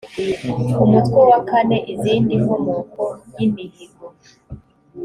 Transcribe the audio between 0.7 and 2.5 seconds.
umutwe wa kane izindi